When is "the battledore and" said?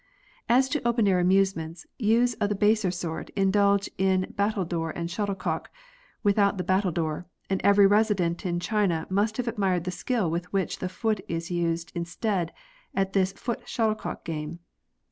6.57-7.61